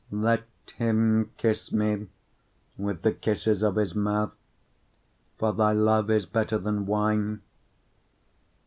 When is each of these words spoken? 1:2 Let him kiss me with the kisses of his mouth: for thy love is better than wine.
1:2 0.11 0.23
Let 0.23 0.43
him 0.77 1.31
kiss 1.37 1.71
me 1.71 2.07
with 2.75 3.03
the 3.03 3.11
kisses 3.11 3.61
of 3.61 3.75
his 3.75 3.93
mouth: 3.93 4.35
for 5.37 5.53
thy 5.53 5.73
love 5.73 6.09
is 6.09 6.25
better 6.25 6.57
than 6.57 6.87
wine. 6.87 7.43